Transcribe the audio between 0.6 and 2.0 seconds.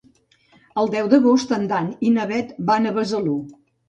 El deu d'agost en Dan